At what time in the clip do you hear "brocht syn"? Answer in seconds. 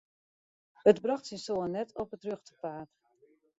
1.03-1.41